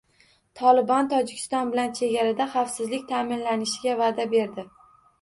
[0.61, 4.71] «Tolibon» Tojikiston bilan chegarada xavfsizlik ta'minlanishiga va'da berdi